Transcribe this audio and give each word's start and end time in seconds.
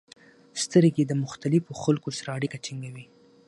•سترګې 0.63 1.03
د 1.07 1.13
مختلفو 1.23 1.71
خلکو 1.83 2.09
سره 2.17 2.29
اړیکه 2.37 2.57
ټینګوي. 2.65 3.05